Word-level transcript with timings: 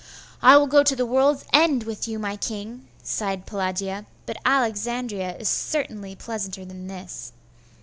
'I 0.41 0.57
will 0.57 0.65
go 0.65 0.81
to 0.81 0.95
the 0.95 1.05
world's 1.05 1.45
end 1.53 1.83
with 1.83 2.07
you, 2.07 2.17
my 2.17 2.35
king!' 2.35 2.87
sighed 3.03 3.45
Pelagia; 3.45 4.07
'but 4.25 4.37
Alexandria 4.43 5.37
is 5.37 5.47
certainly 5.47 6.15
pleasanter 6.15 6.65
than 6.65 6.87
this. 6.87 7.33